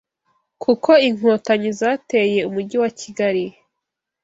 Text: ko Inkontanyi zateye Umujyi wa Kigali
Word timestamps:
ko 0.63 0.93
Inkontanyi 1.07 1.69
zateye 1.79 2.39
Umujyi 2.49 2.77
wa 2.83 2.89
Kigali 2.99 3.45